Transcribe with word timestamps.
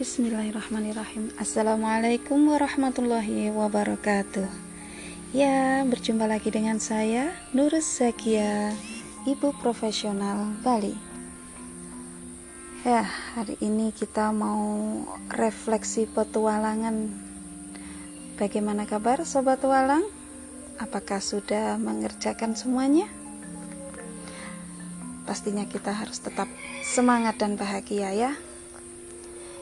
Bismillahirrahmanirrahim. 0.00 1.28
Assalamualaikum 1.36 2.40
warahmatullahi 2.48 3.52
wabarakatuh. 3.52 4.48
Ya, 5.36 5.84
berjumpa 5.84 6.24
lagi 6.24 6.48
dengan 6.48 6.80
saya 6.80 7.36
Nurus 7.52 7.84
Zakia 8.00 8.72
Ibu 9.28 9.52
Profesional 9.60 10.56
Bali. 10.64 10.96
Ya, 12.80 13.04
hari 13.36 13.60
ini 13.60 13.92
kita 13.92 14.32
mau 14.32 15.04
refleksi 15.36 16.08
petualangan. 16.08 17.12
Bagaimana 18.40 18.88
kabar 18.88 19.20
Sobat 19.28 19.60
Tualang? 19.60 20.08
Apakah 20.80 21.20
sudah 21.20 21.76
mengerjakan 21.76 22.56
semuanya? 22.56 23.04
Pastinya 25.28 25.68
kita 25.68 25.92
harus 25.92 26.24
tetap 26.24 26.48
semangat 26.88 27.36
dan 27.36 27.60
bahagia 27.60 28.16
ya 28.16 28.32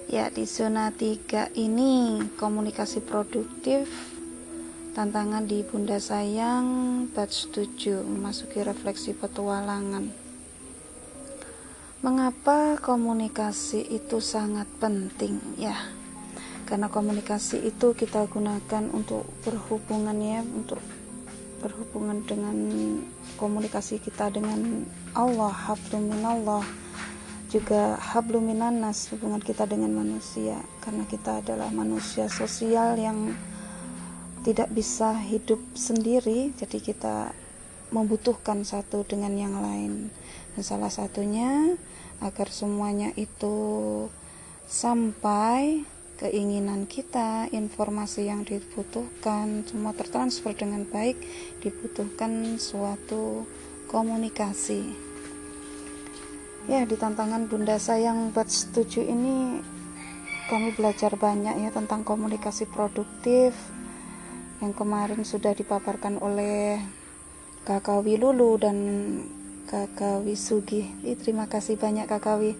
Ya, 0.08 0.32
di 0.32 0.48
zona 0.48 0.88
3 0.88 1.52
ini 1.52 2.24
komunikasi 2.40 3.04
produktif 3.04 3.92
tantangan 4.96 5.44
di 5.44 5.60
Bunda 5.60 6.00
Sayang 6.00 6.64
batch 7.12 7.52
7 7.52 8.08
memasuki 8.08 8.64
refleksi 8.64 9.12
petualangan. 9.12 10.08
Mengapa 12.00 12.80
komunikasi 12.80 13.84
itu 13.84 14.24
sangat 14.24 14.64
penting 14.80 15.44
ya? 15.60 15.76
Karena 16.64 16.88
komunikasi 16.88 17.68
itu 17.68 17.92
kita 17.92 18.24
gunakan 18.32 18.88
untuk 18.88 19.28
berhubungan 19.44 20.16
ya, 20.24 20.40
untuk 20.40 20.80
berhubungan 21.60 22.24
dengan 22.24 22.56
komunikasi 23.36 24.00
kita 24.00 24.32
dengan 24.32 24.88
Allah, 25.12 25.52
hablum 25.52 26.08
minallah 26.16 26.64
juga 27.48 27.96
habluminanas 27.96 29.08
hubungan 29.08 29.40
kita 29.40 29.64
dengan 29.64 29.96
manusia 29.96 30.60
karena 30.84 31.08
kita 31.08 31.40
adalah 31.40 31.72
manusia 31.72 32.28
sosial 32.28 33.00
yang 33.00 33.32
tidak 34.44 34.68
bisa 34.70 35.16
hidup 35.16 35.58
sendiri 35.72 36.52
jadi 36.60 36.78
kita 36.78 37.32
membutuhkan 37.88 38.68
satu 38.68 39.04
dengan 39.08 39.32
yang 39.32 39.56
lain. 39.58 40.12
Dan 40.52 40.62
salah 40.62 40.92
satunya 40.92 41.76
agar 42.20 42.52
semuanya 42.52 43.14
itu 43.16 43.56
sampai 44.68 45.88
keinginan 46.18 46.84
kita 46.84 47.48
informasi 47.54 48.26
yang 48.28 48.42
dibutuhkan 48.42 49.62
semua 49.64 49.94
tertransfer 49.94 50.52
dengan 50.52 50.82
baik 50.84 51.16
dibutuhkan 51.62 52.58
suatu 52.58 53.46
komunikasi 53.86 55.07
ya 56.68 56.84
di 56.84 57.00
tantangan 57.00 57.48
bunda 57.48 57.80
sayang 57.80 58.28
buat 58.36 58.44
setuju 58.44 59.00
ini 59.00 59.64
kami 60.52 60.76
belajar 60.76 61.16
banyak 61.16 61.64
ya 61.64 61.72
tentang 61.72 62.04
komunikasi 62.04 62.68
produktif 62.68 63.56
yang 64.60 64.76
kemarin 64.76 65.24
sudah 65.24 65.56
dipaparkan 65.56 66.20
oleh 66.20 66.76
kakak 67.64 68.04
Wilulu 68.04 68.60
dan 68.60 68.76
kakak 69.64 70.20
Wisugi 70.28 70.92
eh, 71.08 71.16
terima 71.16 71.48
kasih 71.48 71.80
banyak 71.80 72.04
kakak 72.04 72.36
Wi 72.36 72.52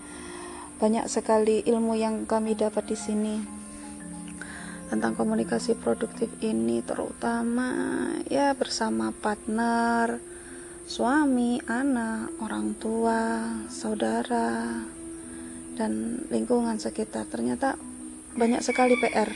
banyak 0.80 1.04
sekali 1.04 1.60
ilmu 1.68 1.92
yang 1.92 2.24
kami 2.24 2.56
dapat 2.56 2.88
di 2.88 2.96
sini 2.96 3.36
tentang 4.88 5.12
komunikasi 5.12 5.76
produktif 5.76 6.32
ini 6.40 6.80
terutama 6.80 7.76
ya 8.32 8.56
bersama 8.56 9.12
partner 9.12 10.16
suami, 10.88 11.60
anak, 11.68 12.32
orang 12.40 12.72
tua, 12.80 13.44
saudara, 13.68 14.80
dan 15.76 16.24
lingkungan 16.32 16.80
sekitar. 16.80 17.28
Ternyata 17.28 17.76
banyak 18.32 18.64
sekali 18.64 18.96
PR 18.96 19.28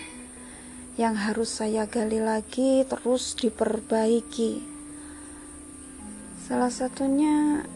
yang 0.97 1.13
harus 1.13 1.53
saya 1.53 1.85
gali 1.85 2.25
lagi, 2.25 2.89
terus 2.89 3.37
diperbaiki. 3.37 4.65
Salah 6.49 6.73
satunya 6.73 7.69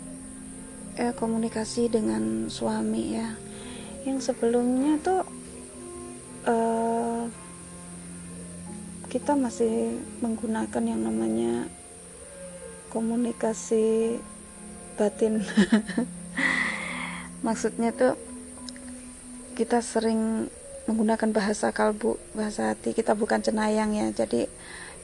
ya, 0.96 1.12
komunikasi 1.12 1.92
dengan 1.92 2.48
suami 2.48 3.12
ya, 3.12 3.36
yang 4.08 4.24
sebelumnya 4.24 4.96
tuh 5.04 5.20
uh, 6.48 7.28
kita 9.12 9.36
masih 9.36 10.00
menggunakan 10.24 10.80
yang 10.80 11.04
namanya 11.04 11.68
komunikasi 12.96 14.16
batin. 14.96 15.44
Maksudnya 17.46 17.92
tuh 17.92 18.16
kita 19.52 19.84
sering 19.84 20.48
menggunakan 20.88 21.28
bahasa 21.28 21.76
kalbu 21.76 22.16
bahasa 22.32 22.72
hati 22.72 22.96
kita 22.96 23.12
bukan 23.12 23.44
cenayang 23.44 23.92
ya. 23.92 24.08
Jadi 24.16 24.48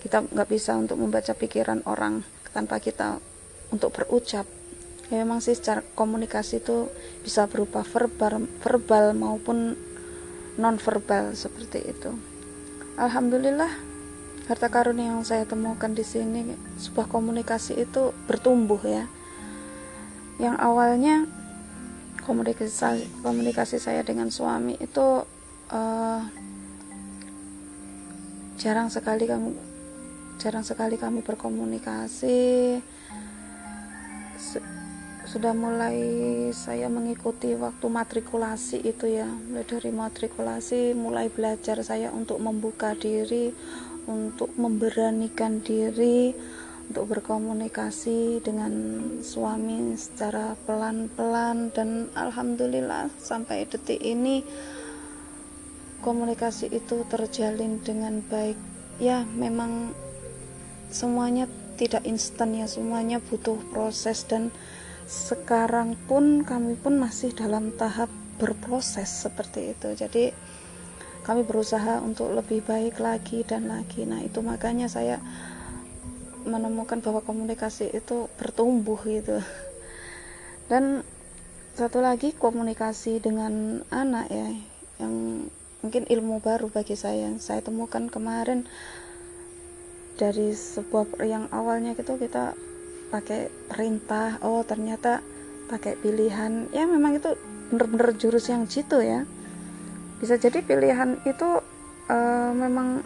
kita 0.01 0.25
nggak 0.25 0.49
bisa 0.49 0.73
untuk 0.81 0.97
membaca 0.97 1.37
pikiran 1.37 1.85
orang 1.85 2.25
tanpa 2.57 2.81
kita 2.81 3.21
untuk 3.69 3.93
berucap. 3.93 4.49
Ya 5.13 5.21
memang 5.21 5.45
sih 5.45 5.53
secara 5.53 5.85
komunikasi 5.93 6.65
itu 6.65 6.89
bisa 7.21 7.45
berupa 7.45 7.85
verbal 7.85 8.49
verbal 8.65 9.13
maupun 9.13 9.77
non 10.57 10.81
verbal 10.81 11.37
seperti 11.37 11.93
itu. 11.93 12.17
Alhamdulillah 12.97 13.92
harta 14.51 14.67
karun 14.67 14.99
yang 14.99 15.23
saya 15.23 15.47
temukan 15.47 15.95
di 15.95 16.03
sini 16.03 16.59
sebuah 16.79 17.07
komunikasi 17.07 17.79
itu 17.79 18.11
bertumbuh 18.27 18.83
ya. 18.83 19.07
Yang 20.43 20.57
awalnya 20.59 21.17
komunikasi 22.27 23.07
komunikasi 23.23 23.79
saya 23.79 24.03
dengan 24.03 24.31
suami 24.31 24.79
itu 24.79 25.27
uh, 25.71 26.23
jarang 28.59 28.91
sekali 28.91 29.27
kami 29.27 29.55
jarang 30.43 30.67
sekali 30.67 30.99
kami 30.99 31.23
berkomunikasi. 31.23 32.83
Sudah 35.23 35.55
mulai 35.55 36.51
saya 36.51 36.91
mengikuti 36.91 37.55
waktu 37.55 37.87
matrikulasi 37.87 38.83
itu 38.83 39.07
ya. 39.07 39.25
Mulai 39.25 39.65
dari 39.65 39.95
matrikulasi 39.95 40.99
mulai 40.99 41.31
belajar 41.31 41.79
saya 41.87 42.11
untuk 42.11 42.43
membuka 42.43 42.99
diri 42.99 43.55
untuk 44.07 44.55
memberanikan 44.59 45.63
diri 45.63 46.35
untuk 46.93 47.15
berkomunikasi 47.15 48.43
dengan 48.43 48.73
suami 49.23 49.95
secara 49.95 50.59
pelan-pelan 50.67 51.71
dan 51.73 52.11
alhamdulillah 52.13 53.09
sampai 53.17 53.65
detik 53.65 54.03
ini 54.03 54.43
komunikasi 56.03 56.69
itu 56.69 57.07
terjalin 57.07 57.79
dengan 57.81 58.21
baik. 58.27 58.59
Ya 59.01 59.25
memang 59.25 59.95
semuanya 60.93 61.49
tidak 61.81 62.05
instan 62.05 62.59
ya 62.59 62.69
semuanya 62.69 63.23
butuh 63.25 63.57
proses 63.73 64.27
dan 64.29 64.53
sekarang 65.09 65.97
pun 66.07 66.45
kami 66.45 66.77
pun 66.77 67.01
masih 67.01 67.33
dalam 67.33 67.73
tahap 67.73 68.13
berproses 68.37 69.09
seperti 69.09 69.73
itu. 69.73 69.97
Jadi 69.97 70.35
kami 71.23 71.47
berusaha 71.47 72.03
untuk 72.03 72.35
lebih 72.35 72.67
baik 72.67 72.99
lagi 72.99 73.47
dan 73.47 73.71
lagi. 73.71 74.03
Nah 74.03 74.23
itu 74.27 74.43
makanya 74.43 74.91
saya 74.91 75.23
menemukan 76.43 76.99
bahwa 76.99 77.23
komunikasi 77.23 77.95
itu 77.95 78.27
bertumbuh 78.35 78.99
gitu. 79.07 79.39
Dan 80.67 81.07
satu 81.79 82.03
lagi 82.03 82.35
komunikasi 82.35 83.23
dengan 83.23 83.87
anak 83.89 84.27
ya 84.29 84.49
yang 84.99 85.47
mungkin 85.81 86.03
ilmu 86.11 86.43
baru 86.43 86.67
bagi 86.75 86.99
saya. 86.99 87.31
Saya 87.39 87.63
temukan 87.63 88.11
kemarin 88.11 88.67
dari 90.19 90.51
sebuah 90.53 91.23
yang 91.23 91.47
awalnya 91.55 91.95
gitu 91.95 92.19
kita 92.19 92.59
pakai 93.15 93.47
perintah 93.71 94.43
oh 94.43 94.67
ternyata 94.67 95.23
pakai 95.71 95.95
pilihan. 96.03 96.67
Ya 96.75 96.83
memang 96.83 97.15
itu 97.15 97.39
bener-bener 97.71 98.11
jurus 98.19 98.51
yang 98.51 98.67
jitu 98.67 98.99
ya 98.99 99.23
bisa 100.23 100.39
jadi 100.39 100.63
pilihan 100.63 101.19
itu 101.27 101.59
uh, 102.07 102.53
memang 102.55 103.03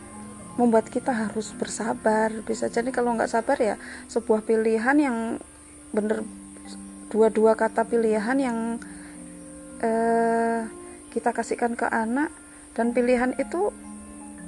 membuat 0.60 0.88
kita 0.92 1.12
harus 1.12 1.52
bersabar. 1.56 2.28
Bisa 2.44 2.68
jadi 2.68 2.92
kalau 2.92 3.16
nggak 3.16 3.32
sabar 3.32 3.56
ya 3.56 3.74
sebuah 4.12 4.44
pilihan 4.44 4.96
yang 5.00 5.16
bener 5.96 6.20
dua-dua 7.08 7.56
kata 7.56 7.88
pilihan 7.88 8.36
yang 8.36 8.58
uh, 9.80 10.60
kita 11.08 11.32
kasihkan 11.32 11.72
ke 11.72 11.88
anak 11.88 12.28
dan 12.76 12.92
pilihan 12.92 13.32
itu 13.40 13.72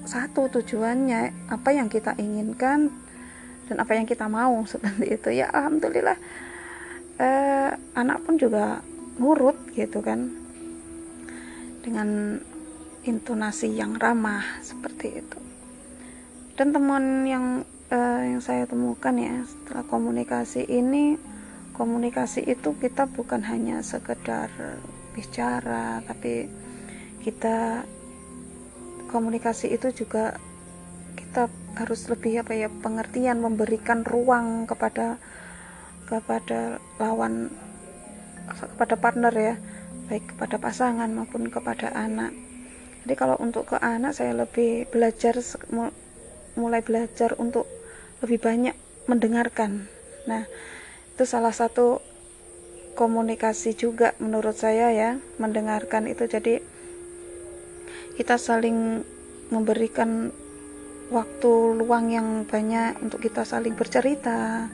satu 0.05 0.53
tujuannya 0.53 1.49
apa 1.49 1.73
yang 1.73 1.89
kita 1.89 2.17
inginkan 2.21 2.93
dan 3.69 3.77
apa 3.81 3.97
yang 3.97 4.05
kita 4.05 4.29
mau 4.29 4.65
seperti 4.73 5.17
itu. 5.17 5.29
Ya 5.41 5.49
alhamdulillah 5.53 6.21
uh, 7.21 7.71
anak 7.97 8.19
pun 8.29 8.37
juga 8.37 8.85
nurut 9.17 9.57
gitu 9.73 10.01
kan. 10.05 10.33
Dengan 11.85 12.41
intonasi 13.09 13.73
yang 13.73 13.97
ramah 13.97 14.45
seperti 14.61 15.25
itu. 15.25 15.41
Dan 16.55 16.77
teman 16.77 17.25
yang 17.25 17.65
uh, 17.89 18.23
yang 18.25 18.43
saya 18.45 18.69
temukan 18.69 19.17
ya 19.17 19.45
setelah 19.49 19.85
komunikasi 19.89 20.69
ini 20.69 21.17
komunikasi 21.73 22.45
itu 22.45 22.75
kita 22.77 23.07
bukan 23.07 23.47
hanya 23.47 23.81
sekedar 23.87 24.51
bicara 25.15 26.03
tapi 26.05 26.51
kita 27.23 27.87
komunikasi 29.11 29.73
itu 29.73 30.05
juga 30.05 30.37
kita 31.15 31.47
harus 31.79 32.11
lebih 32.11 32.43
apa 32.43 32.53
ya 32.55 32.69
pengertian 32.71 33.39
memberikan 33.39 34.03
ruang 34.03 34.67
kepada 34.67 35.23
kepada 36.07 36.83
lawan 36.99 37.53
kepada 38.49 38.95
partner 38.99 39.35
ya 39.35 39.55
baik 40.09 40.35
kepada 40.35 40.57
pasangan 40.59 41.11
maupun 41.13 41.47
kepada 41.53 41.93
anak 41.95 42.33
jadi 43.09 43.25
kalau 43.25 43.41
untuk 43.41 43.73
ke 43.73 43.81
anak 43.81 44.13
saya 44.13 44.37
lebih 44.37 44.85
belajar 44.93 45.41
mulai 46.61 46.85
belajar 46.85 47.33
untuk 47.41 47.65
lebih 48.21 48.37
banyak 48.37 48.77
mendengarkan. 49.09 49.89
Nah 50.29 50.45
itu 51.17 51.25
salah 51.25 51.57
satu 51.57 52.05
komunikasi 53.01 53.73
juga 53.81 54.13
menurut 54.21 54.53
saya 54.61 54.93
ya 54.93 55.17
mendengarkan 55.41 56.05
itu. 56.05 56.29
Jadi 56.29 56.61
kita 58.21 58.37
saling 58.37 59.01
memberikan 59.57 60.29
waktu 61.09 61.81
luang 61.81 62.13
yang 62.13 62.45
banyak 62.45 63.01
untuk 63.01 63.25
kita 63.25 63.49
saling 63.49 63.73
bercerita. 63.73 64.69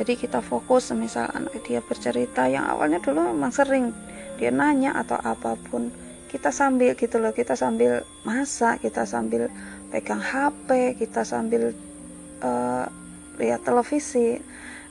Jadi 0.00 0.16
kita 0.16 0.40
fokus 0.40 0.96
misal 0.96 1.28
anak 1.28 1.60
dia 1.68 1.84
bercerita 1.84 2.48
yang 2.48 2.64
awalnya 2.72 3.04
dulu 3.04 3.36
memang 3.36 3.52
sering 3.52 3.92
dia 4.40 4.48
nanya 4.48 4.96
atau 4.96 5.20
apa 5.20 5.60
pun 5.68 5.92
kita 6.30 6.54
sambil 6.54 6.94
gitu 6.94 7.18
loh 7.18 7.34
kita 7.34 7.58
sambil 7.58 8.06
masak 8.22 8.86
kita 8.86 9.02
sambil 9.02 9.50
pegang 9.90 10.22
HP 10.22 10.94
kita 10.94 11.26
sambil 11.26 11.74
uh, 12.40 12.86
lihat 13.42 13.66
televisi. 13.66 14.38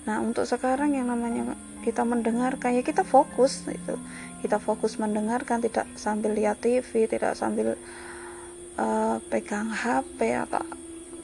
Nah 0.03 0.19
untuk 0.19 0.43
sekarang 0.43 0.91
yang 0.91 1.07
namanya 1.07 1.55
kita 1.79 2.03
mendengarkan 2.03 2.75
ya 2.75 2.83
kita 2.83 3.07
fokus 3.07 3.63
itu 3.71 3.95
kita 4.43 4.59
fokus 4.59 4.99
mendengarkan 4.99 5.63
tidak 5.63 5.87
sambil 5.95 6.35
lihat 6.35 6.59
TV 6.59 7.07
tidak 7.07 7.39
sambil 7.39 7.79
uh, 8.75 9.17
pegang 9.31 9.71
HP 9.71 10.35
atau 10.35 10.63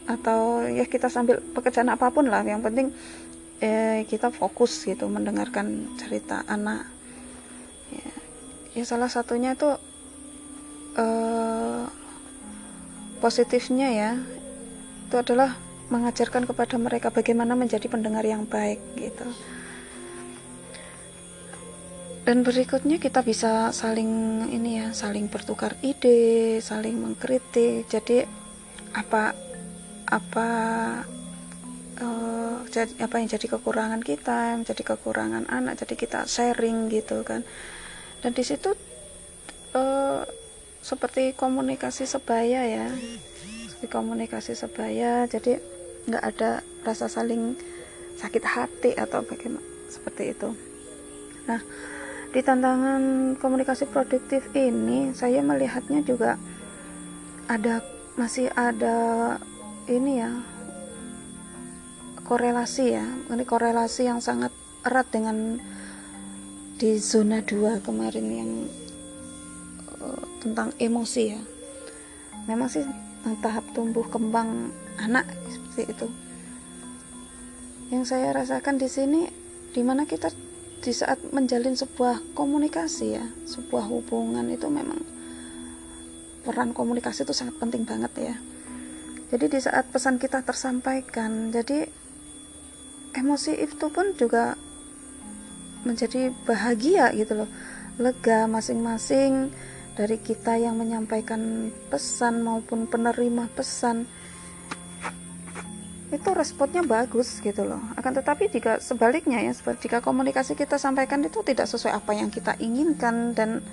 atau 0.05 0.61
ya 0.69 0.85
kita 0.85 1.09
sambil 1.09 1.41
pekerjaan 1.41 1.89
apa 1.89 2.13
pun 2.13 2.29
lah. 2.29 2.45
Yang 2.45 2.61
penting 2.69 2.87
eh, 3.59 4.05
kita 4.05 4.29
fokus 4.29 4.85
gitu 4.85 5.09
mendengarkan 5.09 5.97
cerita 5.97 6.45
anak. 6.45 6.85
Ya, 7.89 8.09
ya 8.77 8.83
salah 8.85 9.09
satunya 9.09 9.57
itu 9.57 9.69
eh, 10.95 11.83
positifnya 13.19 13.89
ya 13.91 14.11
itu 15.05 15.15
adalah 15.15 15.55
mengajarkan 15.89 16.49
kepada 16.49 16.75
mereka 16.81 17.13
bagaimana 17.13 17.53
menjadi 17.53 17.85
pendengar 17.85 18.25
yang 18.25 18.43
baik 18.49 18.81
gitu. 18.97 19.27
Dan 22.25 22.41
berikutnya 22.41 22.97
kita 22.97 23.21
bisa 23.21 23.69
saling 23.69 24.09
ini 24.49 24.81
ya 24.81 24.87
saling 24.97 25.29
bertukar 25.29 25.77
ide 25.85 26.57
saling 26.57 26.97
mengkritik. 26.97 27.85
Jadi 27.85 28.25
apa 28.97 29.37
apa 30.09 30.49
uh, 32.01 32.57
jadi, 32.73 32.91
apa 33.05 33.21
yang 33.21 33.29
jadi 33.29 33.45
kekurangan 33.45 34.01
kita 34.01 34.57
menjadi 34.57 34.83
kekurangan 34.97 35.45
anak 35.53 35.85
jadi 35.85 35.93
kita 35.93 36.19
sharing 36.25 36.89
gitu 36.89 37.21
kan. 37.21 37.45
Dan 38.25 38.33
di 38.33 38.41
situ 38.41 38.73
uh, 39.77 40.25
seperti 40.85 41.33
komunikasi 41.33 42.05
sebaya 42.05 42.61
ya. 42.61 42.87
Seperti 43.65 43.87
komunikasi 43.89 44.53
sebaya 44.53 45.25
jadi 45.25 45.57
nggak 46.05 46.21
ada 46.21 46.61
rasa 46.85 47.09
saling 47.09 47.57
sakit 48.21 48.45
hati 48.45 48.93
atau 48.93 49.25
bagaimana 49.25 49.65
seperti 49.89 50.37
itu. 50.37 50.53
Nah 51.49 51.65
di 52.29 52.39
tantangan 52.45 53.33
komunikasi 53.41 53.89
produktif 53.89 54.45
ini 54.53 55.09
saya 55.17 55.41
melihatnya 55.41 56.05
juga 56.05 56.37
ada 57.49 57.81
masih 58.13 58.53
ada 58.53 59.41
ini 59.89 60.21
ya 60.21 60.29
korelasi 62.29 62.85
ya. 62.93 63.05
Ini 63.33 63.41
korelasi 63.41 64.05
yang 64.05 64.21
sangat 64.21 64.53
erat 64.85 65.09
dengan 65.09 65.57
di 66.77 67.01
zona 67.01 67.41
2 67.41 67.81
kemarin 67.81 68.27
yang 68.29 68.51
tentang 70.45 70.69
emosi 70.77 71.23
ya. 71.33 71.41
Memang 72.45 72.69
sih 72.69 72.85
tahap 73.41 73.65
tumbuh 73.73 74.05
kembang 74.05 74.69
anak 75.01 75.25
seperti 75.49 75.89
itu. 75.89 76.07
Yang 77.89 78.13
saya 78.13 78.29
rasakan 78.37 78.77
di 78.77 78.85
sini 78.85 79.25
di 79.73 79.81
mana 79.81 80.05
kita 80.05 80.29
di 80.85 80.93
saat 80.93 81.17
menjalin 81.33 81.73
sebuah 81.73 82.37
komunikasi 82.37 83.17
ya 83.17 83.25
sebuah 83.49 83.89
hubungan 83.89 84.45
itu 84.53 84.69
memang 84.69 85.01
peran 86.45 86.77
komunikasi 86.77 87.25
itu 87.25 87.33
sangat 87.33 87.57
penting 87.57 87.89
banget 87.89 88.13
ya. 88.21 88.35
Jadi 89.33 89.57
di 89.57 89.59
saat 89.59 89.89
pesan 89.89 90.21
kita 90.21 90.45
tersampaikan 90.45 91.49
jadi 91.49 91.89
emosi 93.17 93.57
itu 93.57 93.89
pun 93.89 94.13
juga 94.13 94.53
menjadi 95.81 96.29
bahagia 96.45 97.09
gitu 97.17 97.33
loh. 97.33 97.49
Lega 97.97 98.45
masing-masing 98.45 99.49
dari 99.95 100.19
kita 100.19 100.59
yang 100.59 100.75
menyampaikan 100.75 101.71
pesan 101.87 102.43
maupun 102.43 102.83
penerima 102.85 103.47
pesan 103.55 104.03
itu 106.13 106.29
responnya 106.31 106.85
bagus 106.85 107.41
gitu 107.41 107.65
loh. 107.65 107.81
Akan 107.97 108.13
tetapi 108.13 108.51
jika 108.51 108.77
sebaliknya 108.83 109.41
ya 109.41 109.51
jika 109.55 110.03
komunikasi 110.03 110.53
kita 110.53 110.77
sampaikan 110.77 111.23
itu 111.25 111.41
tidak 111.41 111.65
sesuai 111.65 111.97
apa 111.97 112.11
yang 112.13 112.29
kita 112.29 112.59
inginkan 112.61 113.33
dan 113.33 113.63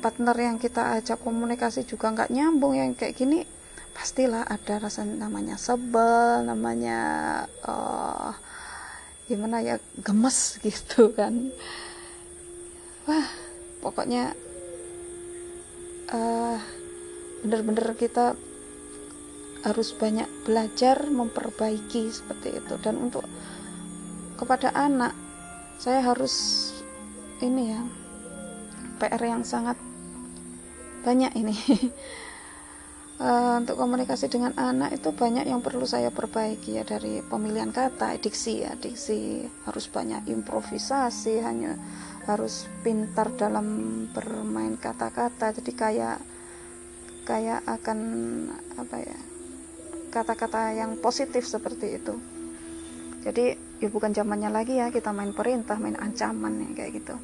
partner 0.00 0.36
yang 0.36 0.56
kita 0.56 1.00
ajak 1.00 1.20
komunikasi 1.20 1.84
juga 1.84 2.12
nggak 2.12 2.32
nyambung 2.32 2.76
yang 2.76 2.92
kayak 2.92 3.16
gini 3.16 3.48
pastilah 3.94 4.44
ada 4.44 4.82
rasa 4.82 5.06
namanya 5.06 5.56
sebel 5.56 6.44
namanya 6.44 7.00
uh, 7.64 8.34
gimana 9.30 9.60
ya 9.60 9.76
gemes 10.00 10.56
gitu 10.66 11.12
kan. 11.12 11.52
Wah 13.04 13.28
pokoknya 13.84 14.32
uh, 16.14 16.56
bener-bener 17.42 17.98
kita 17.98 18.38
harus 19.64 19.96
banyak 19.96 20.28
belajar 20.44 21.08
memperbaiki 21.08 22.12
seperti 22.12 22.60
itu. 22.60 22.74
Dan 22.78 23.10
untuk 23.10 23.24
kepada 24.38 24.70
anak 24.76 25.16
saya 25.80 26.04
harus 26.04 26.68
ini 27.42 27.74
ya 27.74 27.82
PR 29.02 29.22
yang 29.24 29.42
sangat 29.42 29.76
banyak 31.02 31.32
ini. 31.34 31.56
Uh, 33.18 33.56
untuk 33.64 33.76
komunikasi 33.80 34.28
dengan 34.28 34.52
anak 34.56 34.96
itu 34.96 35.10
banyak 35.12 35.48
yang 35.48 35.60
perlu 35.64 35.84
saya 35.88 36.12
perbaiki 36.12 36.76
ya 36.78 36.84
dari 36.84 37.24
pemilihan 37.24 37.72
kata 37.72 38.20
diksi 38.20 38.64
ya. 38.64 38.76
Diksi 38.76 39.48
harus 39.64 39.88
banyak 39.88 40.28
improvisasi 40.28 41.40
hanya 41.40 41.76
harus 42.24 42.68
pintar 42.82 43.32
dalam 43.36 43.66
bermain 44.12 44.76
kata-kata. 44.76 45.52
Jadi 45.56 45.72
kayak 45.72 46.18
kayak 47.24 47.64
akan 47.64 47.98
apa 48.76 48.96
ya 49.00 49.18
kata-kata 50.12 50.76
yang 50.76 51.00
positif 51.00 51.48
seperti 51.48 51.98
itu. 51.98 52.14
Jadi 53.24 53.56
ya 53.80 53.88
bukan 53.88 54.12
zamannya 54.12 54.52
lagi 54.52 54.76
ya 54.76 54.92
kita 54.92 55.10
main 55.10 55.32
perintah 55.32 55.80
main 55.80 55.96
ancaman 55.96 56.60
ya 56.60 56.68
kayak 56.76 56.92
gitu. 57.00 57.16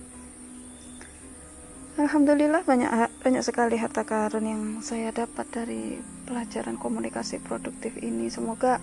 Alhamdulillah 2.00 2.64
banyak 2.64 2.88
banyak 3.20 3.42
sekali 3.44 3.76
harta 3.76 4.08
karun 4.08 4.46
yang 4.48 4.62
saya 4.80 5.12
dapat 5.12 5.44
dari 5.52 6.00
pelajaran 6.24 6.80
komunikasi 6.80 7.44
produktif 7.44 7.92
ini. 8.00 8.32
Semoga 8.32 8.80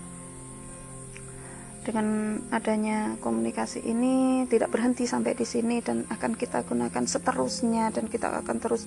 dengan 1.88 2.36
adanya 2.52 3.16
komunikasi 3.24 3.80
ini 3.80 4.44
tidak 4.44 4.68
berhenti 4.68 5.08
sampai 5.08 5.32
di 5.32 5.48
sini 5.48 5.80
dan 5.80 6.04
akan 6.04 6.36
kita 6.36 6.68
gunakan 6.68 7.08
seterusnya 7.08 7.88
dan 7.88 8.12
kita 8.12 8.28
akan 8.44 8.56
terus 8.60 8.84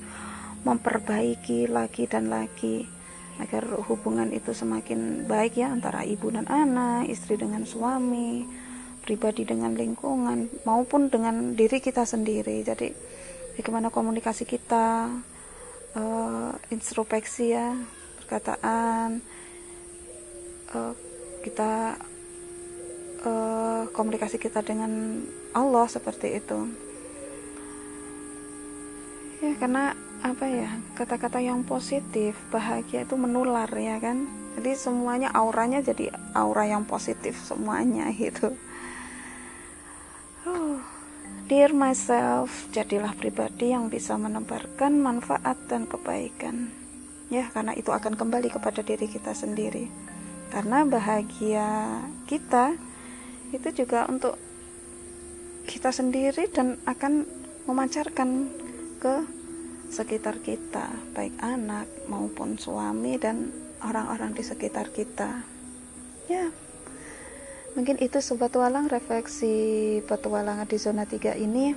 memperbaiki 0.61 1.65
lagi 1.65 2.05
dan 2.05 2.29
lagi 2.29 2.85
agar 3.41 3.65
hubungan 3.89 4.29
itu 4.29 4.53
semakin 4.53 5.25
baik 5.25 5.57
ya 5.57 5.73
antara 5.73 6.05
ibu 6.05 6.29
dan 6.29 6.45
anak, 6.45 7.09
istri 7.09 7.41
dengan 7.41 7.65
suami, 7.65 8.45
pribadi 9.01 9.49
dengan 9.49 9.73
lingkungan 9.73 10.61
maupun 10.61 11.09
dengan 11.09 11.57
diri 11.57 11.81
kita 11.81 12.05
sendiri. 12.05 12.61
Jadi 12.61 12.93
bagaimana 13.57 13.89
komunikasi 13.89 14.45
kita 14.45 15.09
uh, 15.97 16.53
introspeksi 16.69 17.57
ya 17.57 17.73
perkataan 18.21 19.25
uh, 20.77 20.93
kita 21.41 21.97
uh, 23.25 23.83
komunikasi 23.91 24.37
kita 24.37 24.61
dengan 24.61 25.23
Allah 25.53 25.85
seperti 25.89 26.37
itu 26.37 26.59
ya 29.41 29.57
karena 29.57 29.97
apa 30.21 30.45
ya 30.45 30.69
kata-kata 30.93 31.41
yang 31.41 31.65
positif 31.65 32.37
bahagia 32.53 33.09
itu 33.09 33.17
menular 33.17 33.69
ya 33.73 33.97
kan 33.97 34.29
jadi 34.57 34.77
semuanya 34.77 35.33
auranya 35.33 35.81
jadi 35.81 36.13
aura 36.37 36.69
yang 36.69 36.85
positif 36.85 37.37
semuanya 37.41 38.09
gitu 38.21 38.53
uh. 40.45 40.77
Dear 41.51 41.75
myself, 41.75 42.71
jadilah 42.71 43.11
pribadi 43.11 43.75
yang 43.75 43.91
bisa 43.91 44.15
menebarkan 44.15 45.03
manfaat 45.03 45.59
dan 45.67 45.83
kebaikan. 45.83 46.71
ya 47.27 47.51
karena 47.51 47.75
itu 47.75 47.91
akan 47.91 48.15
kembali 48.15 48.47
kepada 48.47 48.79
diri 48.79 49.11
kita 49.11 49.35
sendiri 49.35 49.91
karena 50.51 50.83
bahagia 50.83 51.67
kita 52.27 52.75
itu 53.51 53.83
juga 53.83 54.07
untuk 54.07 54.35
kita 55.67 55.93
sendiri 55.93 56.49
dan 56.49 56.79
akan 56.87 57.27
memancarkan 57.69 58.49
ke 58.97 59.15
sekitar 59.91 60.39
kita 60.39 60.87
baik 61.11 61.35
anak 61.43 61.87
maupun 62.07 62.55
suami 62.55 63.19
dan 63.19 63.51
orang-orang 63.83 64.31
di 64.31 64.43
sekitar 64.43 64.89
kita 64.95 65.43
ya 66.31 66.47
mungkin 67.75 67.99
itu 67.99 68.23
sobat 68.23 68.55
walang 68.55 68.87
refleksi 68.87 69.99
petualangan 70.07 70.67
di 70.67 70.77
zona 70.79 71.03
3 71.03 71.35
ini 71.39 71.75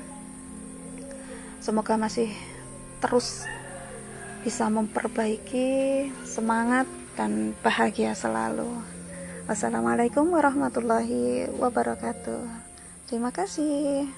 semoga 1.59 1.99
masih 1.99 2.31
terus 3.03 3.45
bisa 4.45 4.69
memperbaiki 4.69 6.05
semangat 6.29 6.85
dan 7.17 7.57
bahagia 7.65 8.13
selalu. 8.13 8.94
Wassalamualaikum 9.45 10.33
warahmatullahi 10.33 11.53
wabarakatuh. 11.61 12.49
Terima 13.05 13.29
kasih. 13.29 14.09